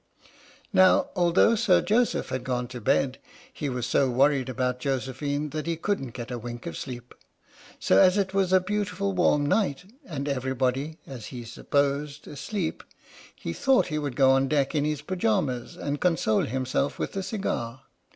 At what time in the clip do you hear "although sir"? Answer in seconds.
1.15-1.79